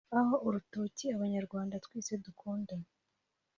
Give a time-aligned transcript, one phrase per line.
[0.19, 2.73] aho urutoki Abanyarwanda twese dukunda